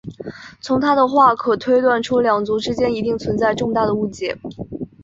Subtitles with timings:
[0.59, 4.35] 从她的话可推测出两族之间一定存在重大的误解。